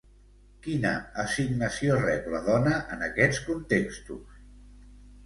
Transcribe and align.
Quina 0.67 0.93
assignació 1.23 1.97
rep 1.99 2.29
la 2.37 2.41
dona 2.47 2.73
en 2.97 3.05
aquests 3.09 3.43
contextos? 3.51 4.41